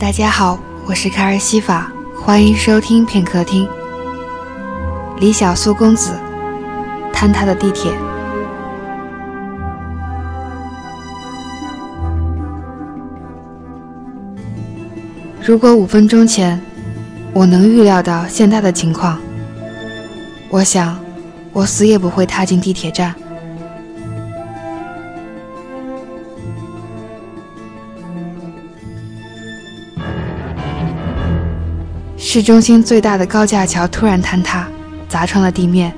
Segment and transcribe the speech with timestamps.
[0.00, 3.68] 大家好，我是卡尔西法，欢迎收听片刻听。
[5.18, 6.12] 李小苏公子，
[7.12, 7.92] 坍塌的地铁。
[15.42, 16.60] 如果五分钟前
[17.32, 19.18] 我能预料到现在的情况，
[20.48, 20.96] 我想
[21.52, 23.12] 我死也不会踏进地铁站。
[32.30, 34.68] 市中心最大的高架桥突然坍塌，
[35.08, 35.90] 砸穿了地面，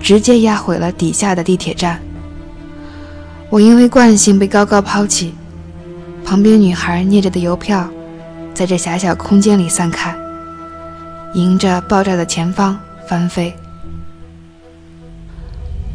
[0.00, 2.00] 直接压毁了底下的地铁站。
[3.50, 5.34] 我因为惯性被高高抛弃，
[6.24, 7.86] 旁边女孩捏着的邮票，
[8.54, 10.16] 在这狭小空间里散开，
[11.34, 13.52] 迎着爆炸的前方翻飞。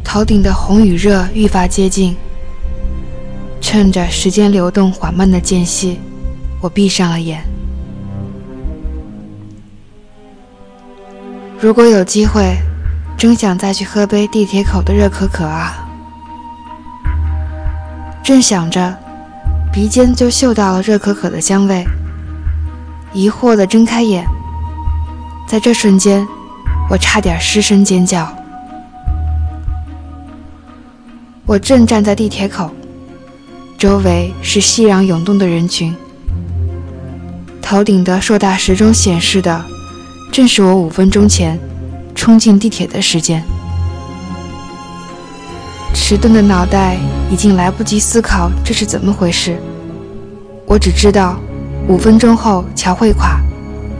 [0.04, 2.14] 头顶的红与热愈发接近，
[3.60, 5.98] 趁着时间流动缓慢的间隙，
[6.60, 7.44] 我闭上了眼。
[11.60, 12.56] 如果有机会，
[13.16, 15.88] 真想再去喝杯地铁口的热可可啊！
[18.22, 18.94] 正想着，
[19.72, 21.86] 鼻尖就嗅到了热可可的香味，
[23.12, 24.26] 疑惑地睁开眼。
[25.46, 26.26] 在这瞬间，
[26.90, 28.28] 我差点失声尖叫。
[31.46, 32.70] 我正站在地铁口，
[33.78, 35.94] 周围是熙攘涌动的人群，
[37.62, 39.64] 头顶的硕大时钟显示的。
[40.34, 41.56] 正是我五分钟前
[42.12, 43.40] 冲进地铁的时间。
[45.94, 46.96] 迟钝的脑袋
[47.30, 49.56] 已经来不及思考这是怎么回事，
[50.66, 51.36] 我只知道
[51.86, 53.38] 五分钟后桥会垮，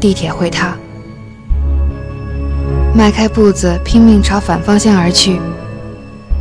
[0.01, 0.77] 地铁会塌。
[2.93, 5.39] 迈开步子，拼命朝反方向而去，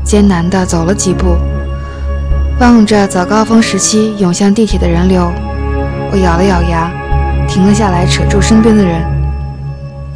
[0.03, 1.35] 艰难地走了几步，
[2.59, 5.31] 望着早高峰时期涌向地铁的人流，
[6.11, 6.91] 我咬了咬牙，
[7.47, 9.12] 停了下来，扯住身边的人。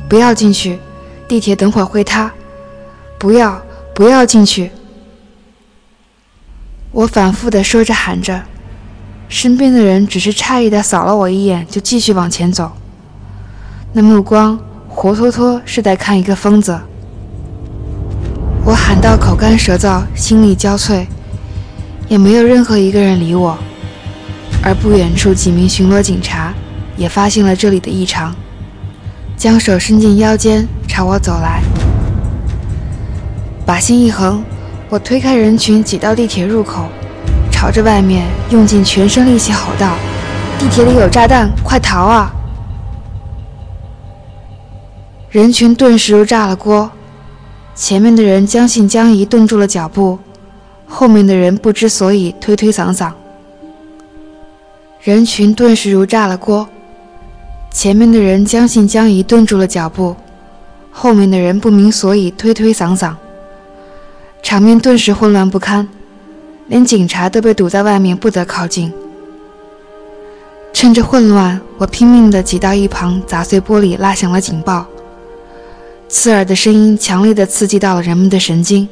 [0.09, 0.79] 不要进去，
[1.27, 2.31] 地铁等会儿会塌。
[3.17, 3.61] 不要，
[3.93, 4.71] 不要进去！
[6.91, 8.43] 我反复地说着喊着，
[9.27, 12.71] 身边的人只是诧异地扫了我一眼，就继续往前走。
[13.93, 16.79] 那目光活脱脱是在看一个疯子。
[18.63, 21.05] 我喊到口干舌燥，心力交瘁，
[22.07, 23.57] 也没有任何一个人理我。
[24.63, 26.53] 而不远处几名巡逻警察
[26.97, 28.35] 也发现了这里的异常。
[29.37, 31.61] 将手伸进腰间，朝我走来。
[33.67, 34.43] 把心一横，
[34.89, 36.87] 我推开人群，挤到地铁入口，
[37.51, 39.95] 朝着外面用尽全身力气吼道
[40.57, 42.33] ：“地铁里有炸弹，快逃啊！”
[45.29, 46.89] 人群顿时如炸了锅，
[47.75, 50.17] 前面的人将信将疑，顿住了脚步；
[50.87, 53.11] 后面的人不知所以，推推搡搡。
[55.03, 56.67] 人群顿时如炸了锅。
[57.77, 60.15] 前面的人将信将疑，顿住了脚步；
[60.91, 63.13] 后面的人不明所以，推推搡搡。
[64.41, 65.87] 场面顿时混乱不堪，
[66.65, 68.91] 连警察都被堵在外面，不得靠近。
[70.73, 74.83] 趁着混乱，我拼命地挤到一旁，砸碎玻璃，拉响了警报。
[76.09, 78.89] 刺耳的声音强烈地刺激到了人们的神经，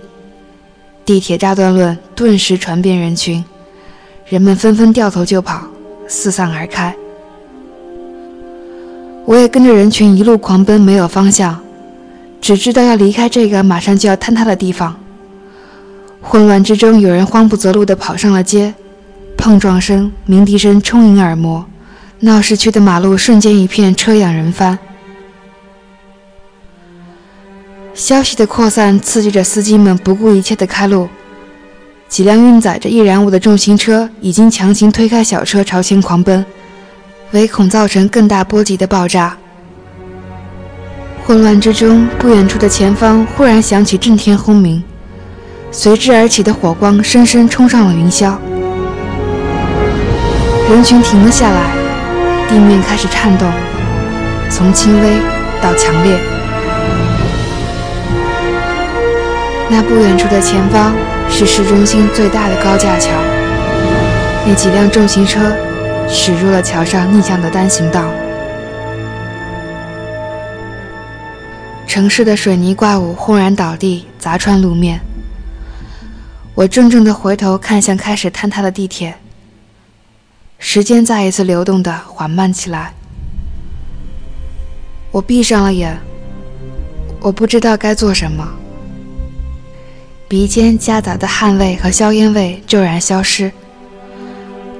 [1.03, 3.43] 地铁炸断论顿时传遍人群，
[4.27, 5.63] 人们纷纷掉头就跑，
[6.07, 6.95] 四散而开。
[9.25, 11.59] 我也跟着人群一路狂奔，没有方向，
[12.39, 14.95] 只知道要离开这个马上就要坍塌的地方。
[16.21, 18.75] 混乱之中，有人慌不择路地跑上了街，
[19.35, 21.65] 碰撞声、鸣笛声充盈耳膜，
[22.19, 24.77] 闹市区的马路瞬间一片车仰人翻。
[27.95, 31.09] 消息的扩散刺激着司机们不顾一切地开路，
[32.07, 36.45] 几辆运载着易燃物的重型车已经强行推开小车朝前狂奔。
[37.31, 39.35] 唯恐造成更大波及的爆炸。
[41.25, 44.83] 混乱之中，不远处的前方忽然响起震天轰鸣，
[45.71, 48.35] 随之而起的火光深深冲上了云霄。
[50.69, 51.71] 人群停了下来，
[52.47, 53.51] 地面开始颤动，
[54.49, 55.17] 从轻微
[55.61, 56.19] 到强烈。
[59.67, 60.93] 那不远处的前方
[61.27, 63.09] 是市中心最大的高架桥，
[64.45, 65.39] 那几辆重型车。
[66.07, 68.09] 驶入了桥上逆向的单行道，
[71.87, 74.99] 城市的水泥怪物轰然倒地，砸穿路面。
[76.55, 79.15] 我怔怔地回头看向开始坍塌的地铁，
[80.57, 82.93] 时间再一次流动的缓慢起来。
[85.11, 85.97] 我闭上了眼，
[87.19, 88.47] 我不知道该做什么。
[90.27, 93.51] 鼻尖夹杂的汗味和硝烟味骤然消失，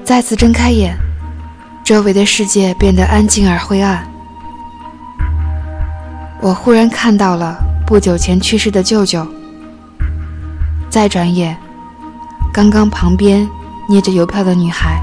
[0.04, 0.98] 再次睁开眼。
[1.86, 4.04] 周围的世界变得安静而灰暗。
[6.42, 7.56] 我忽然看到了
[7.86, 9.26] 不久前去世的舅舅。
[10.90, 11.56] 再转眼，
[12.52, 13.48] 刚刚旁边
[13.88, 15.00] 捏着邮票的女孩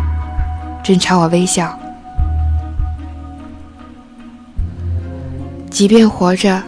[0.83, 1.79] 正朝我微笑。
[5.71, 6.61] 即便活着，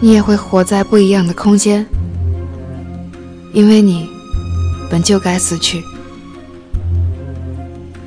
[0.00, 1.84] 你也会活在不一样的空间，
[3.52, 4.08] 因为你
[4.90, 5.84] 本就该死去。